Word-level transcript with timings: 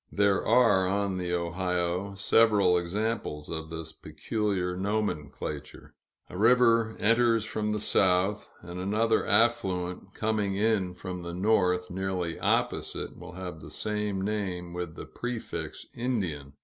There 0.11 0.43
are, 0.43 0.87
on 0.87 1.17
the 1.17 1.31
Ohio, 1.33 2.15
several 2.15 2.75
examples 2.75 3.49
of 3.49 3.69
this 3.69 3.91
peculiar 3.93 4.75
nomenclature: 4.75 5.93
a 6.27 6.35
river 6.39 6.95
enters 6.99 7.45
from 7.45 7.69
the 7.71 7.79
south, 7.79 8.49
and 8.63 8.79
another 8.79 9.27
affluent 9.27 10.15
coming 10.15 10.55
in 10.55 10.95
from 10.95 11.19
the 11.19 11.35
north, 11.35 11.91
nearly 11.91 12.39
opposite, 12.39 13.15
will 13.15 13.33
have 13.33 13.59
the 13.61 13.69
same 13.69 14.23
name 14.23 14.73
with 14.73 14.95
the 14.95 15.05
prefix 15.05 15.85
"Indian." 15.93 16.53